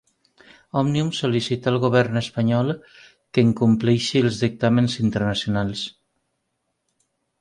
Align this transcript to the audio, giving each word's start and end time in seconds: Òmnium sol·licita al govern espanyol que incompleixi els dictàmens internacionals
Òmnium 0.79 1.11
sol·licita 1.17 1.69
al 1.71 1.77
govern 1.83 2.21
espanyol 2.21 2.73
que 3.37 3.43
incompleixi 3.49 4.25
els 4.25 4.41
dictàmens 4.47 4.97
internacionals 5.07 5.85